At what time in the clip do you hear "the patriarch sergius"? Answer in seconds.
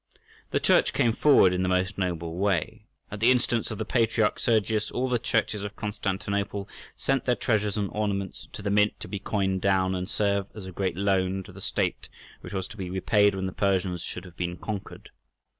3.77-4.89